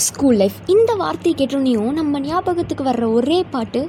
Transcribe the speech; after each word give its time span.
School 0.00 0.36
life 0.36 0.52
இந்த 0.66 0.92
வார்த்தையை 0.94 1.46
கேட்டோன்னையும் 1.46 1.92
நம்ம 1.92 2.20
ஞாபகத்துக்கு 2.20 2.84
வர்ற 2.84 3.12
ஒரே 3.12 3.44
பாட்டு. 3.50 3.88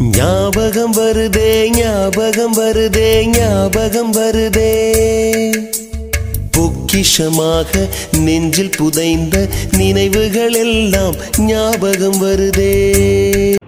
ஞாபகம் 0.00 0.92
வருதே 0.92 1.70
ஞாபகம் 1.76 2.54
வருதே 2.54 3.24
ஞாபகம் 3.26 4.12
வருதே. 4.12 4.70
பொக்கிஷமாக 6.56 7.88
நெஞ்சில் 8.18 8.70
புதைந்த 8.76 9.48
நினைவுகள் 9.76 10.52
எல்லாம் 10.52 11.14
ஞாபகம் 11.38 12.22
வருதே. 12.22 12.72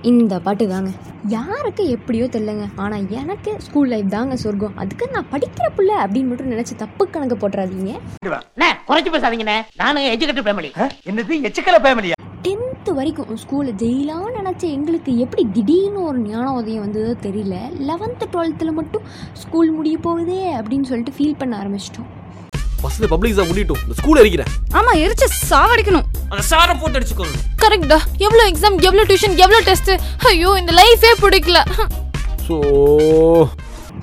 இந்த 0.03 0.39
பாட்டு 0.39 0.69
தாங்க. 0.69 0.91
யாருக்கு 1.27 1.89
எப்படியோ 1.89 2.25
தெரியலங்க. 2.25 2.67
ஆனால் 2.77 3.09
எனக்கு 3.11 3.51
ஸ்கூல் 3.67 3.89
லைஃப் 3.89 4.11
தாங்க 4.11 4.37
சொர்க்கம். 4.37 4.77
அதுக்கு 4.77 5.09
நான் 5.13 5.31
படிக்கிற 5.33 5.67
பிள்ளை 5.77 5.97
அப்படின்னு 6.05 6.31
மட்டும் 6.31 6.51
நினச்சி 6.51 6.77
தப்பு 6.77 7.11
கணக்கு 7.11 7.37
போட்டுறாதீங்க. 7.43 7.95
அண்ணே, 8.37 8.69
குறைச்சு 8.89 9.13
பேசாதீங்கண்ணே 9.15 9.59
நானும் 9.77 10.09
எஜுகேட்டட் 10.15 10.49
ஃபேமிலி 10.49 10.71
என்னது? 11.11 11.37
எச்சுக்கல 11.49 11.81
ஃபேமிலியா 11.87 12.17
டென்த்து 12.43 12.93
வரைக்கும் 12.99 13.41
ஸ்கூலை 13.43 13.73
ஜெயிலாக 13.83 14.29
நினச்ச 14.37 14.63
எங்களுக்கு 14.77 15.19
எப்படி 15.19 15.47
திடீர்னு 15.53 16.03
ஒரு 16.03 16.19
ஞான 16.19 16.53
உதயம் 16.53 16.85
வந்ததோ 16.85 17.15
தெரியல. 17.27 17.57
லெவன்த்து 17.89 18.27
டுவெல்த்தில் 18.35 18.77
மட்டும் 18.79 19.03
ஸ்கூல் 19.33 19.71
முடிய 19.71 19.99
போகுதே 19.99 20.41
அப்படின்னு 20.61 20.83
சொல்லிட்டு 20.83 21.17
ஃபீல் 21.19 21.39
பண்ண 21.39 21.63
ஆரம்பிச்சிட்டோம். 21.63 22.09
ஃபர்ஸ்ட் 22.83 23.07
பப்ளிக் 23.13 23.33
எக்ஸாம் 23.33 23.51
முடியட்டும். 23.51 23.81
இந்த 23.85 23.95
ஸ்கூல் 24.01 24.21
எரிக்கிறேன் 24.23 24.51
ஆமா 24.79 24.93
எரிச்சு 25.05 25.27
சாவடிக்கணும். 25.51 26.07
அந்த 26.33 26.43
சாரை 26.51 26.75
போட்டு 26.81 26.99
அடிச்சுக்கோங்க. 26.99 27.39
கரெக்டா 27.63 27.99
எவ்வளவு 28.27 28.49
எக்ஸாம் 28.51 28.77
எவ்வளவு 28.89 29.09
டியூஷன் 29.11 29.39
எவ்வளவு 29.45 29.67
டெஸ்ட் 29.71 29.91
ஐயோ 30.33 30.51
இந்த 30.63 30.75
லைஃபே 30.81 31.13
பிடிக்கல. 31.25 31.61
ஸோ 32.47 32.57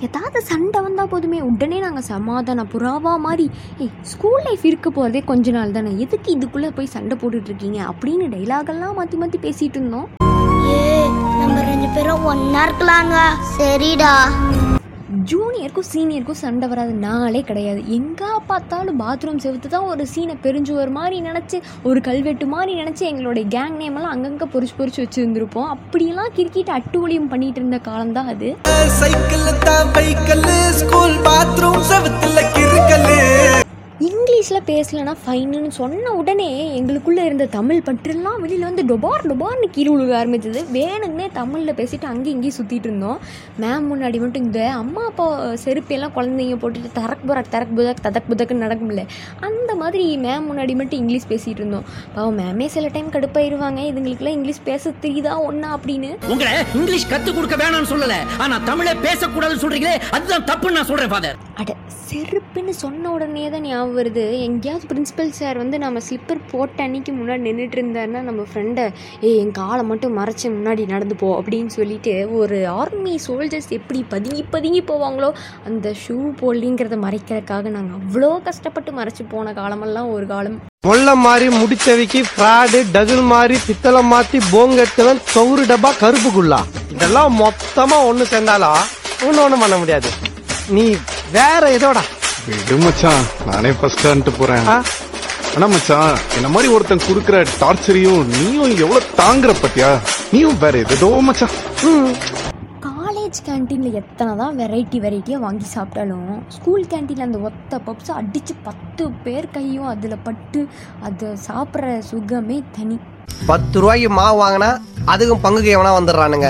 ஏதாவது 0.05 0.39
சண்டை 0.49 0.79
வந்தால் 0.85 1.09
போதுமே 1.11 1.37
உடனே 1.49 1.77
நாங்கள் 1.85 2.05
சமாதான 2.09 2.65
புறாவா 2.73 3.13
மாதிரி 3.25 3.45
ஏய் 3.83 3.93
ஸ்கூல் 4.11 4.43
லைஃப் 4.47 4.65
இருக்க 4.69 4.87
போகிறதே 4.97 5.21
கொஞ்ச 5.31 5.53
நாள் 5.57 5.75
தானே 5.77 5.93
எதுக்கு 6.05 6.29
இதுக்குள்ளே 6.35 6.69
போய் 6.77 6.93
சண்டை 6.95 7.15
போட்டுட்டு 7.21 7.49
இருக்கீங்க? 7.51 7.79
அப்படின்னு 7.91 8.27
டைலாகெல்லாம் 8.35 8.97
மாற்றி 8.99 9.17
மாற்றி 9.21 9.39
பேசிகிட்டு 9.45 9.79
இருந்தோம். 9.81 10.07
ஏ 10.73 10.77
நம்ம 11.41 11.57
ரெண்டு 11.71 11.89
பேரும் 11.95 12.27
ஒன்னா 12.33 12.63
இருக்கலாங்க. 12.67 13.17
சரிடா. 13.57 14.13
ஜூனியருக்கும் 15.31 15.87
சீனியருக்கும் 15.91 16.39
சண்டை 16.41 16.67
வராது 16.71 16.93
நாளே 17.03 17.41
கிடையாது. 17.49 17.81
எங்கே 17.97 18.29
பார்த்தாலும் 18.49 18.99
பாத்ரூம் 19.03 19.41
செவுத்து 19.43 19.67
தான் 19.73 19.87
ஒரு 19.91 20.03
சீனை 20.13 20.35
பெருஞ்சுவர் 20.45 20.91
மாதிரி 20.97 21.17
நினச்சி 21.27 21.57
ஒரு 21.89 22.01
கல்வெட்டு 22.07 22.45
மாதிரி 22.53 22.73
நினச்சி 22.81 23.03
எங்களுடைய 23.11 23.45
கேங் 23.55 23.77
நேமெல்லாம் 23.81 24.13
அங்கங்கே 24.15 24.47
பொறிச்சு 24.53 24.77
பொறிச்சு 24.79 25.03
வச்சுருந்துருப்போம். 25.03 25.69
அப்படியெல்லாம் 25.75 26.33
கிரிக்கெட் 26.39 26.75
அட்டுவலியம் 26.77 27.31
பண்ணிட்டு 27.33 27.61
இருந்த 27.61 27.79
காலம் 27.89 28.15
தான் 28.17 28.31
அது. 28.35 28.49
சைக்கிள் 28.99 29.47
தான் 29.67 29.93
பைக்கல் 29.97 30.47
ஸ்கூல் 30.81 31.19
பாத்ரூம் 31.27 31.85
செவத்தில் 31.91 32.51
கிறுக்கல். 32.57 33.64
இங்கிலீஷில் 34.35 34.67
பேசலைன்னா 34.67 35.13
ஃபைனுன்னு 35.25 35.69
சொன்ன 35.69 36.11
உடனே 36.11 36.81
எங்களுக்குள்ளே 36.81 37.23
இருந்த 37.25 37.45
தமிழ் 37.45 37.81
பற்றுலாம் 37.85 38.39
வெளியில் 38.39 38.63
வந்து 38.63 38.83
டொபார் 38.83 39.23
டொபார்னு 39.23 39.67
கீழே 39.71 39.95
விழுக 39.95 40.15
ஆரம்பிச்சது. 40.21 40.61
வேணுங்கன்னே 40.73 41.27
தமிழில் 41.33 41.73
பேசிட்டு 41.73 42.05
அங்கேயும் 42.05 42.43
இங்கேயும் 42.43 42.57
சுற்றிட்டு 42.57 42.87
இருந்தோம். 42.87 43.19
மேம் 43.61 43.85
முன்னாடி 43.91 44.19
மட்டும் 44.19 44.43
இந்த 44.43 44.71
அம்மா 44.71 45.05
அப்பா 45.05 45.43
செருப்பெல்லாம் 45.43 46.11
குழந்தைங்க 46.15 46.57
போட்டுட்டு 46.63 46.91
தரக் 46.95 47.23
புறக் 47.27 47.51
தரக் 47.51 47.73
புதக் 47.75 48.03
ததக் 48.03 48.27
புதக்குன்னு 48.29 48.63
நடக்கும்ல. 48.65 49.05
அந்த 49.39 49.75
மாதிரி 49.75 50.17
மேம் 50.17 50.45
முன்னாடி 50.49 50.75
மட்டும் 50.75 50.99
இங்கிலீஷ் 50.99 51.29
பேசிகிட்டு 51.29 51.61
இருந்தோம். 51.61 51.85
பாவம் 52.15 52.39
மேமே 52.39 52.65
சில 52.65 52.87
டைம் 52.87 53.11
கடுப்பாயிருவாங்க. 53.11 53.81
இதுங்களுக்குலாம் 53.91 54.37
இங்கிலீஷ் 54.37 54.63
பேச 54.63 54.93
தெரியுதா 55.01 55.39
ஒன்றா 55.39 55.79
அப்படின்னு. 55.79 56.15
உங்களை 56.27 56.53
இங்கிலீஷ் 56.73 57.09
கற்றுக் 57.09 57.35
கொடுக்க 57.35 57.55
வேணாம்னு 57.55 57.93
சொல்லலை. 57.95 58.21
ஆனா 58.37 58.61
தமிழை 58.65 58.93
பேசக்கூடாதுன்னு 58.93 59.65
சொல்றீங்களே 59.65 59.97
அதுதான் 60.11 60.43
தப்புன்னு 60.43 60.71
நான் 60.71 60.85
சொல்றேன் 60.85 61.07
ஃபாதர் 61.07 61.44
அட 61.61 61.71
செருப்புன்னு 62.07 62.73
சொன்ன 62.81 63.11
உடனே 63.15 63.43
தான் 63.53 63.65
ஞாபகம் 63.67 63.97
வருது. 63.97 64.23
எங்கேயாவது 64.47 64.87
பிரின்சிபல் 64.89 65.29
சார் 65.37 65.57
வந்து 65.61 65.77
நம்ம 65.83 66.01
ஸ்லிப்பர் 66.07 66.41
போட்ட 66.51 66.83
அன்னைக்கு 66.85 67.11
முன்னாடி 67.19 67.41
நின்றுட்டு 67.47 67.77
இருந்தாருன்னா 67.79 68.21
நம்ம 68.27 68.41
ஃப்ரெண்டை 68.49 68.85
ஏய் 69.27 69.37
என் 69.43 69.53
காலை 69.59 69.83
மட்டும் 69.91 70.17
மறைச்சி 70.19 70.47
முன்னாடி 70.57 70.83
நடந்து 70.93 71.15
போ 71.21 71.29
அப்படின்னு 71.39 71.71
சொல்லிட்டு 71.77 72.13
ஒரு 72.39 72.57
ஆர்மி 72.81 73.13
சோல்ஜர்ஸ் 73.27 73.71
எப்படி 73.79 74.01
பதுங்கி 74.13 74.43
பதுங்கி 74.55 74.81
போவாங்களோ 74.91 75.29
அந்த 75.69 75.93
ஷூ 76.03 76.17
போலிங்கிறத 76.41 76.99
மறைக்கிறதுக்காக 77.05 77.73
நாங்கள் 77.77 77.97
அவ்வளோ 78.01 78.31
கஷ்டப்பட்டு 78.49 78.93
மறைச்சி 78.99 79.25
போன 79.33 79.53
காலமெல்லாம் 79.61 80.11
ஒரு 80.17 80.27
காலம். 80.33 80.59
கொள்ள 80.89 81.09
மாதிரி 81.25 81.49
முடிச்சவிக்கு 81.61 82.19
ஃப்ராடு 82.31 82.79
டகுல் 82.95 83.25
மாதிரி 83.33 83.57
பித்தளை 83.67 84.03
மாற்றி 84.13 84.39
போங்க 84.53 84.87
சவுறு 85.35 85.63
டப்பா 85.71 85.93
கருப்புக்குள்ளா. 86.03 86.61
இதெல்லாம் 86.95 87.33
மொத்தமாக 87.43 88.07
ஒன்று 88.11 88.31
சேர்ந்தாலா 88.35 88.73
ஒன்று 89.27 89.43
ஒன்றும் 89.45 89.63
பண்ண 89.65 89.77
முடியாது. 89.83 90.09
நீ 90.75 90.85
வேற 91.33 91.63
ஏதோடா. 91.75 92.03
விடு 92.47 92.75
மச்சான் 92.83 93.23
நானே 93.47 93.71
ஃபர்ஸ்ட் 93.79 94.05
வந்துட்டு 94.07 94.33
போறேன்? 94.39 94.65
ஆனா 95.55 95.67
மச்சான் 95.73 96.15
என்ன 96.37 96.47
மாதிரி 96.53 96.67
ஒருத்தன் 96.75 97.05
குடுக்கற 97.07 97.37
டார்ச்சரையும் 97.61 98.23
நீயும் 98.33 98.75
எவ்வளவு 98.83 99.09
தாங்குற 99.21 99.51
பத்தியா? 99.63 99.89
நீயும் 100.33 100.59
வேற 100.63 100.77
எதோ 100.95 101.09
மச்சான். 101.27 101.55
காலேஜ் 102.87 103.39
கேன்டீனில் 103.47 103.97
எத்தனை 104.01 104.31
தான் 104.41 104.57
வெரைட்டி 104.61 104.99
வெரைட்டியாக 105.05 105.43
வாங்கி 105.45 105.67
சாப்பிட்டாலும் 105.75 106.29
ஸ்கூல் 106.57 106.85
கேன்டீனில் 106.91 107.27
அந்த 107.27 107.39
ஒத்த 107.49 107.79
பப்ஸை 107.87 108.13
அடித்து 108.21 108.55
பத்து 108.67 109.05
பேர் 109.25 109.51
கையும் 109.55 109.89
அதில் 109.93 110.23
பட்டு 110.27 110.61
அதை 111.07 111.29
சாப்பிட்ற 111.47 111.97
சுகமே 112.11 112.59
தனி. 112.77 112.97
பத்து 113.47 113.81
ரூபாய்க்கு 113.81 114.11
மாவு 114.19 114.37
வாங்கினா 114.43 114.69
அதுக்கும் 115.13 115.43
பங்குக்கு 115.45 115.75
எவனா 115.77 115.93
வந்துடுறானுங்க. 115.99 116.49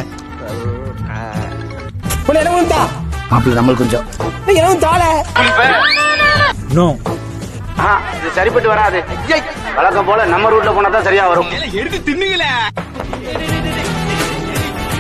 மாப்பிள்ள 3.32 3.58
நம்மளுக்கு 3.60 3.84
கொஞ்சம். 3.84 4.06
இது 8.18 8.30
சரிப்பட்டு 8.36 8.68
வராது. 8.68 9.00
வழக்கம் 9.78 10.08
போல 10.10 10.26
நம்ம 10.26 10.50
ரூட்ல 10.54 10.74
போனா 10.76 10.90
தான் 10.90 11.04
சரியா 11.04 11.24
வரும். 11.28 11.50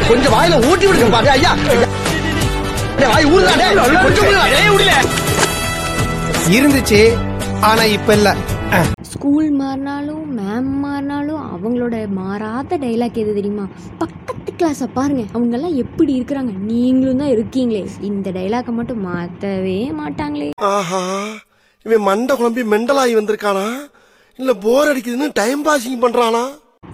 கொஞ்சம் 0.10 0.34
வாயில 0.36 0.56
ஊட்டி 0.70 0.86
விடுங்க 0.88 1.08
பாரு 1.16 1.30
ஐயா. 1.36 1.52
வாய் 3.14 3.30
இருந்துச்சு 6.58 7.00
ஆனா 7.70 7.84
இப்ப 7.98 8.14
இல்ல. 8.14 8.30
ஸ்கூல் 9.26 9.54
மாறினாலும் 9.60 10.26
மேம் 10.38 10.68
மாறினாலும் 10.82 11.40
அவங்களோட 11.54 12.08
மாறாத 12.18 12.78
டைலாக் 12.78 13.16
எது 13.22 13.34
தெரியுமா? 13.34 13.64
பக்கத்து 14.02 14.52
கிளாஸை 14.60 14.88
பாருங்க. 14.94 15.24
அவங்கெல்லாம் 15.34 15.76
எப்படி 15.76 16.12
இருக்கிறாங்க? 16.20 16.52
நீங்களும் 16.60 17.18
தான் 17.18 17.32
இருக்கீங்களே. 17.36 17.82
இந்த 18.02 18.32
டைலாக்கை 18.32 18.74
மட்டும் 18.80 19.02
மாற்றவே 19.02 19.92
மாட்டாங்களே. 20.02 20.50
ஆஹா 20.56 21.02
இவன் 21.86 22.06
மண்டை 22.10 22.36
குழம்பி 22.36 22.66
மெண்டலாகி 22.74 23.16
வந்திருக்கானா? 23.20 23.66
இல்லை 24.40 24.56
போர் 24.66 24.92
அடிக்குதுன்னு 24.92 25.32
டைம் 25.34 25.66
பாசிங் 25.66 26.04
பண்றானா? 26.06 26.44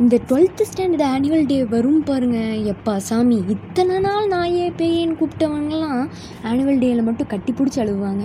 இந்த 0.02 0.18
டுவெல்த் 0.30 0.62
ஸ்டாண்டர்ட் 0.70 1.04
ஆனுவல் 1.14 1.44
டே 1.50 1.58
வரும் 1.72 2.04
பாருங்க. 2.04 2.38
எப்பா 2.72 2.94
சாமி 3.08 3.38
இத்தனை 3.54 3.96
நாள் 4.06 4.30
நாயே 4.32 4.66
பேயேன்னு 4.80 5.16
கூப்பிட்டவங்கலாம் 5.20 6.02
ஆனுவல் 6.50 6.80
டேல 6.84 7.04
மட்டும் 7.08 7.30
கட்டி 7.34 7.52
பிடிச்சி 7.58 7.80
அழுவாங்க. 7.84 8.24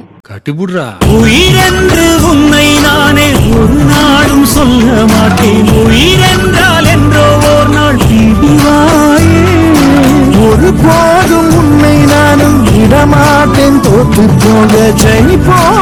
உயிரென்று 1.18 2.06
உன்னை 2.30 2.68
நானே 2.86 3.26
ஒரு 3.58 3.80
நாளும் 3.92 4.46
சொல்ல 4.54 4.88
மாட்டேன். 5.12 5.68
உயிரென்றால் 5.82 6.88
என்றோ 6.94 7.26
ஒரு 7.52 7.68
நாள் 7.76 8.00
ஒரு 10.48 10.70
போதும் 10.84 11.52
உன்னை 11.60 11.96
நானும் 12.12 12.58
விடமாட்டேன். 12.70 13.80
தோத்து 13.86 14.24
போக 14.42 14.74
ஜெயிப்போமே. 15.02 15.75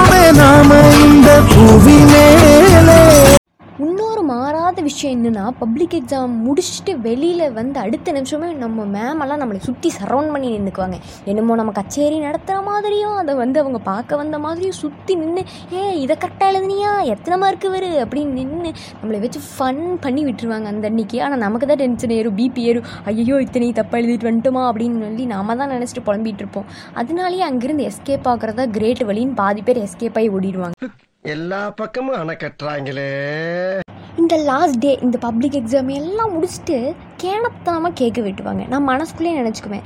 மாறாத 4.74 4.90
விஷயம் 4.90 5.12
என்னென்னா 5.16 5.42
பப்ளிக் 5.60 5.92
எக்ஸாம் 5.98 6.32
முடிச்சுட்டு 6.44 6.92
வெளியில் 7.04 7.42
வந்து 7.58 7.76
அடுத்த 7.82 8.12
நிமிஷமே 8.16 8.48
நம்ம 8.62 8.84
மேமெல்லாம் 8.94 9.40
நம்மளை 9.42 9.60
சுற்றி 9.66 9.88
சரௌண்ட் 9.98 10.32
பண்ணி 10.34 10.48
நின்றுக்குவாங்க 10.54 10.96
என்னமோ 11.30 11.56
நம்ம 11.60 11.72
கச்சேரி 11.76 12.16
நடத்துகிற 12.24 12.62
மாதிரியும் 12.68 13.14
அதை 13.20 13.34
வந்து 13.42 13.58
அவங்க 13.62 13.80
பார்க்க 13.90 14.18
வந்த 14.22 14.38
மாதிரியும் 14.46 14.78
சுற்றி 14.80 15.14
நின்று 15.20 15.44
ஏ 15.76 15.82
இதை 16.04 16.16
கரெக்டாக 16.24 16.50
எழுதுனியா? 16.52 16.90
எத்தனை 17.14 17.38
மார்க்கு 17.44 17.70
வரு? 17.76 17.90
அப்படின்னு 18.04 18.34
நின்று 18.40 18.72
நம்மளை 18.98 19.20
வச்சு 19.26 19.42
ஃபன் 19.52 19.82
பண்ணி 20.06 20.24
விட்டுருவாங்க 20.30 20.72
அந்த 20.72 20.90
அன்னைக்கு. 20.92 21.20
ஆனால் 21.26 21.42
நமக்கு 21.46 21.68
தான் 21.72 21.82
டென்ஷன் 21.84 22.16
ஏறும் 22.18 22.38
பிபி 22.40 22.64
ஏறும். 22.70 22.90
ஐயோ 23.12 23.38
இத்தனை 23.46 23.70
தப்பாக 23.80 24.02
எழுதிட்டு 24.02 24.30
வந்துட்டோமா? 24.30 24.64
அப்படின்னு 24.72 25.06
சொல்லி 25.06 25.26
நாம 25.36 25.56
தான் 25.62 25.74
நினச்சிட்டு 25.76 26.06
புலம்பிட்டு 26.10 26.44
இருப்போம். 26.44 26.68
அதனாலேயே 27.02 27.46
அங்கேருந்து 27.50 27.88
எஸ்கேப் 27.92 28.30
ஆகிறதா 28.34 28.66
கிரேட் 28.78 29.04
வழின்னு 29.12 29.40
பாதி 29.42 29.64
பேர் 29.68 29.84
எஸ்கேப் 29.86 30.20
ஆகி 30.22 30.30
ஓடிடுவாங்க. 30.38 30.90
எல்லா 31.34 31.62
பக்கமும் 31.80 32.20
அணை 32.22 32.36
கட்டுறாங்களே. 32.40 33.10
இந்த 34.22 34.34
லாஸ்ட் 34.48 34.78
டே 34.82 34.90
இந்த 35.04 35.16
பப்ளிக் 35.24 35.56
எக்ஸாம் 35.60 35.88
எல்லாம் 36.00 36.32
முடிச்சுட்டு 36.34 36.76
கேனத்தனமாக 37.22 37.92
கேக்கு 38.00 38.20
வெட்டுவாங்க. 38.26 38.62
நான் 38.72 38.86
மனசுக்குள்ளேயே 38.90 39.38
நினச்சிக்குவேன். 39.40 39.84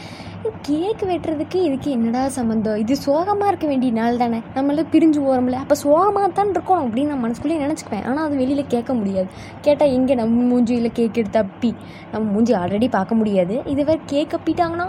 கேக்கு 0.66 1.04
வெட்டுறதுக்கு 1.10 1.58
இதுக்கு 1.68 1.88
என்னடா 1.96 2.22
சம்மந்தம் 2.36 2.80
இது 2.82 2.94
சோகமாக 3.04 3.50
இருக்க 3.50 3.66
வேண்டிய 3.70 3.92
நாள் 3.98 4.20
தானே. 4.22 4.38
நம்மள 4.56 4.84
பிரிஞ்சு 4.94 5.20
போகிறோம்ல 5.26 5.60
அப்போ 5.62 5.76
சோகமாக 5.84 6.28
தான் 6.38 6.52
இருக்கணும் 6.54 6.84
அப்படின்னு 6.86 7.12
நான் 7.12 7.24
மனசுக்குள்ளேயே 7.24 7.62
நினச்சிக்குவேன். 7.64 8.04
ஆனால் 8.10 8.24
அது 8.26 8.36
வெளியில் 8.42 8.70
கேட்க 8.74 8.94
முடியாது. 9.00 9.28
கேட்டால் 9.66 9.94
எங்கே 9.98 10.16
நம்ம 10.20 10.44
மூஞ்சியில் 10.50 10.96
கேக் 10.98 11.20
எடுத்து 11.22 11.40
அப்பி 11.44 11.70
நம்ம 12.12 12.24
மூஞ்சி 12.34 12.54
ஆல்ரெடி 12.62 12.90
பார்க்க 12.98 13.20
முடியாது. 13.20 13.56
இதுவே 13.74 13.96
கேக் 14.12 14.36
அப்பிட்டாங்கன்னா 14.38 14.88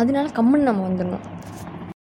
அதனால 0.00 0.26
கம்முன்னு 0.40 0.68
நம்ம 0.70 0.84
வந்துடணும். 0.88 1.24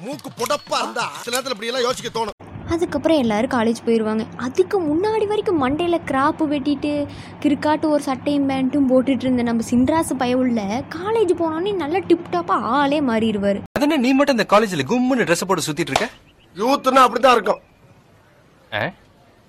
மூக்கு 0.07 0.31
புடப்பா 0.41 0.79
இருந்தா 0.85 1.07
சில 1.25 1.35
நேரத்தில் 1.35 1.57
இப்படி 1.57 1.71
எல்லாம் 1.73 1.87
யோசிக்க 1.89 2.09
தோணும். 2.19 2.34
அதுக்கப்புறம் 2.71 3.19
எல்லோரும் 3.19 3.53
காலேஜ் 3.55 3.81
போயிடுவாங்க 3.87 4.25
அதுக்கு 4.37 4.77
முன்னாடி 4.81 5.27
வரைக்கும் 5.27 5.61
மண்டையில் 5.65 6.05
கிராப்பு 6.11 6.45
வெட்டிட்டு 6.53 6.93
கிறுக்காட்டு 7.43 7.87
ஒரு 7.89 8.03
சட்டையும் 8.03 8.49
பேண்ட்டும் 8.49 8.89
போட்டுட்டு 8.91 9.25
இருந்த 9.27 9.43
நம்ம 9.43 9.65
சின்ராசு 9.71 10.15
பயவுள்ள 10.23 10.61
காலேஜ் 10.97 11.33
போனோடனே 11.41 11.75
நல்லா 11.83 12.01
டிப்டாப்பாக 12.11 12.69
ஆளே 12.81 13.01
மாறிடுவார். 13.11 13.61
அதென்ன 13.79 13.97
நீ 13.97 14.13
மட்டும் 14.13 14.39
இந்த 14.39 14.49
காலேஜ்ல 14.57 14.87
கும்முன்னு 14.93 15.27
ட்ரெஸ் 15.29 15.49
போட்டு 15.49 15.67
சுத்திட்டு 15.69 15.95
இருக்க? 15.95 16.09
யூத்துன்னா 16.57 17.05
அப்படித்தான் 17.07 17.37
இருக்கும். 17.39 17.63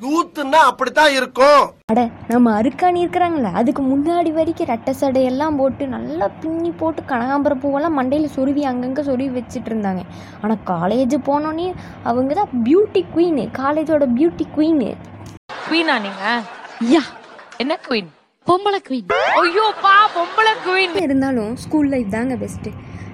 யூத்துன்னா 0.02 0.60
அப்படித்தான் 0.70 1.12
இருக்கும். 1.18 1.62
அட 1.92 2.00
நம்ம 2.32 2.48
அருக்காணி 2.60 3.00
இருக்கிறாங்களே 3.04 3.50
அதுக்கு 3.60 3.82
முன்னாடி 3.92 4.32
வரைக்கும் 4.38 4.70
ரெட்டை 4.72 4.94
சடையெல்லாம் 5.02 5.58
போட்டு 5.60 5.84
நல்லா 5.94 6.28
பின்னி 6.42 6.72
போட்டு 6.82 7.02
கனகாம்பர 7.12 7.56
பூவெல்லாம் 7.64 7.96
மண்டையில் 8.00 8.34
சொருவி 8.36 8.64
அங்கங்கே 8.72 9.04
சொருவி 9.10 9.32
வச்சுட்டு 9.38 9.70
இருந்தாங்க. 9.72 10.02
ஆனால் 10.42 10.62
காலேஜ் 10.72 11.16
போனோடனே 11.30 11.68
அவங்க 12.12 12.34
தான் 12.40 12.52
பியூட்டி 12.66 13.04
குவீனு 13.14 13.46
காலேஜோட 13.62 14.08
பியூட்டி 14.18 14.48
குவீனு 14.56 14.90
குவீனா 15.66 15.96
நீங்க? 16.06 16.26
யா. 16.94 17.04
என்ன 17.64 17.74
குவீன் 17.88 18.10
பொம்பளை 18.48 18.80
குவீன் 18.88 19.08
ஐயோ 19.44 19.68
பா 19.86 19.94
பொம்பளை 20.16 20.54
குவீன் 20.66 20.98
இருந்தாலும் 21.06 21.54
ஸ்கூல் 21.64 21.90
லைஃப் 21.94 22.12
தாங்க 22.16 22.36
பெஸ்ட்டு 22.42 22.72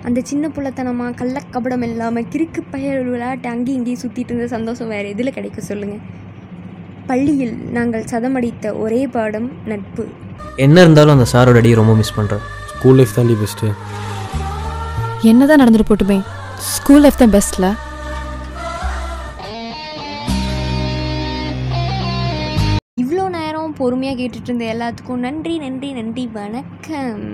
அந்த 0.07 0.19
சின்ன 0.29 0.45
புள்ளத்தனமாக 0.55 1.15
கள்ளக்கபடம் 1.19 1.85
இல்லாமல் 1.87 2.27
கிறுக்கு 2.33 2.61
பயிர் 2.73 3.11
விளையாட்டு 3.11 3.47
அங்கேயும் 3.53 3.79
இங்கேயும் 3.79 4.01
சுற்றிட்டு 4.03 4.33
இருந்த 4.33 4.49
சந்தோஷம் 4.55 4.91
வேறு 4.95 5.13
எதில் 5.13 5.35
கிடைக்கும் 5.37 5.69
சொல்லுங்கள் 5.69 6.01
பள்ளியில் 7.11 7.55
நாங்கள் 7.77 8.09
சதமடித்த 8.13 8.73
ஒரே 8.85 9.03
பாடம் 9.15 9.49
நட்பு. 9.71 10.03
என்ன 10.65 10.81
இருந்தாலும் 10.85 11.15
அந்த 11.17 11.27
சாரோட 11.33 11.59
அடி 11.61 11.71
ரொம்ப 11.79 11.93
மிஸ் 12.01 12.17
பண்ணுறேன் 12.17 12.43
ஸ்கூல் 12.73 12.97
லைஃப் 12.99 13.15
தாண்டி 13.17 13.35
பெஸ்ட்டு 13.41 13.69
என்னதான் 15.29 15.61
நடந்துட்டு 15.61 15.87
போட்டுமே. 15.89 16.17
ஸ்கூல் 16.73 17.03
லைஃப் 17.05 17.19
தான் 17.21 17.33
பெஸ்ட்ல 17.35 17.65
இவ்வளோ 23.03 23.25
நேரம் 23.37 23.75
பொறுமையாக 23.79 24.17
கேட்டுட்டு 24.21 24.49
இருந்த 24.49 24.65
எல்லாத்துக்கும் 24.73 25.23
நன்றி 25.27 25.55
நன்றி 25.65 25.89
நன்றி 25.99 26.25
வணக்கம். 26.39 27.25